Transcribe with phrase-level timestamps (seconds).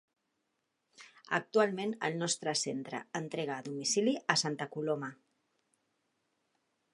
[1.37, 5.11] Actualment el nostre centre entrega a domicili a Santa Coloma.